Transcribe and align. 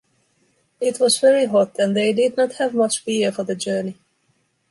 It 0.79 0.99
was 0.99 1.19
very 1.19 1.45
hot 1.45 1.77
and 1.77 1.95
they 1.95 2.11
did 2.11 2.35
not 2.35 2.53
have 2.53 2.73
much 2.73 3.05
beer 3.05 3.31
for 3.31 3.43
the 3.43 3.53
journey. 3.53 3.99